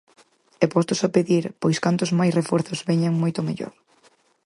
[0.63, 3.73] E postos a pedir, pois cantos máis reforzos veñan moito mellor.